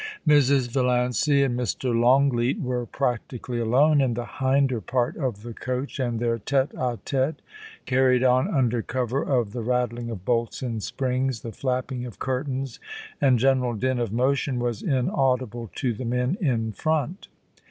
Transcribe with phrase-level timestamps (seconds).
[0.27, 0.67] Mrs.
[0.71, 1.93] Valiancy and Mr.
[1.95, 6.97] Longleat were practically alone in the hinder part of the coach, and their tete h
[7.05, 7.35] tHey
[7.85, 12.79] carried on under cover of the rattling of bolts and springs, the flapping of curtains
[13.21, 17.27] and general din of motion, was inaudible to the men in front.